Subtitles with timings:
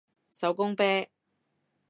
[0.31, 0.83] 手工啤